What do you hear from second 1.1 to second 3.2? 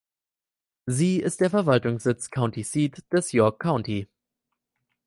ist der Verwaltungssitz (County Seat)